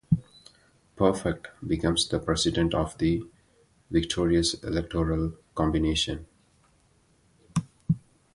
Prefect 0.95 1.49
becomes 1.67 2.07
the 2.09 2.17
president 2.17 2.73
of 2.73 2.97
the 2.97 3.21
victorious 3.91 4.55
electoral 4.63 5.33
combination. 5.53 6.25